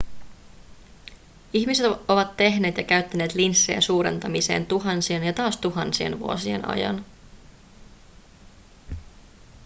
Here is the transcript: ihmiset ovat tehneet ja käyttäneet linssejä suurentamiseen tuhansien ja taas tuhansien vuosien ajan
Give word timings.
ihmiset 1.53 1.85
ovat 2.07 2.37
tehneet 2.37 2.77
ja 2.77 2.83
käyttäneet 2.83 3.35
linssejä 3.35 3.81
suurentamiseen 3.81 4.65
tuhansien 4.65 5.23
ja 5.23 5.33
taas 5.33 5.57
tuhansien 5.57 6.19
vuosien 6.19 6.67
ajan 6.67 7.05